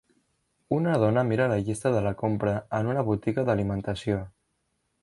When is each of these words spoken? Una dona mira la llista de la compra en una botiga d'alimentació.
Una 0.77 0.95
dona 1.03 1.23
mira 1.27 1.47
la 1.51 1.59
llista 1.67 1.91
de 1.97 2.01
la 2.07 2.15
compra 2.25 2.57
en 2.81 2.91
una 2.95 3.05
botiga 3.13 3.47
d'alimentació. 3.51 4.23